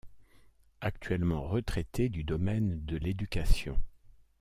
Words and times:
Actuellement, 0.79 1.47
retraitée 1.47 2.09
du 2.09 2.23
domaine 2.23 2.83
de 2.85 2.97
l'éducation. 2.97 3.79